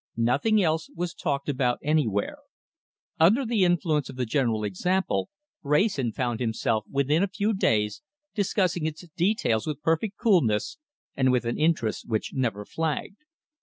[0.17, 2.39] Nothing else was talked about anywhere.
[3.19, 5.29] Under the influence of the general example,
[5.61, 8.01] Wrayson found himself within a few days
[8.33, 10.79] discussing its details with perfect coolness,
[11.15, 13.17] and with an interest which never flagged.